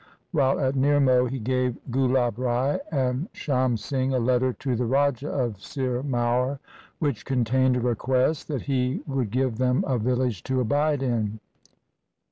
While 0.31 0.59
at 0.59 0.73
Nirmoh 0.73 1.29
he 1.29 1.37
gave 1.37 1.77
Gulab 1.91 2.39
Rai 2.39 2.79
and 2.91 3.29
Sham 3.33 3.77
Singh 3.77 4.15
a 4.15 4.19
letter 4.19 4.51
to 4.53 4.75
the 4.75 4.87
Raja 4.87 5.29
of 5.29 5.57
Sirmaur, 5.57 6.57
which 6.97 7.23
contained 7.23 7.77
a 7.77 7.81
request 7.81 8.47
that 8.47 8.63
he 8.63 9.03
would 9.05 9.29
give 9.29 9.59
them 9.59 9.83
a 9.85 9.99
village 9.99 10.41
to 10.45 10.59
abide 10.59 11.03
in. 11.03 11.39